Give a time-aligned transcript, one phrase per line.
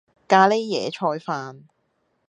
[0.27, 1.65] 咖喱野菜飯